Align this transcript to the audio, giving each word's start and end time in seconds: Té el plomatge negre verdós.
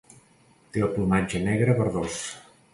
Té 0.77 0.83
el 0.87 0.89
plomatge 0.95 1.43
negre 1.45 1.79
verdós. 1.85 2.21